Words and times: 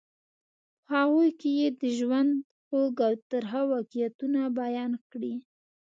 په 0.85 0.89
هغوی 0.99 1.29
کې 1.39 1.49
یې 1.59 1.67
د 1.81 1.83
ژوند 1.97 2.31
خوږ 2.65 2.95
او 3.07 3.13
ترخه 3.29 3.61
واقعیتونه 3.73 4.39
بیان 4.61 4.91
کړي. 5.11 5.33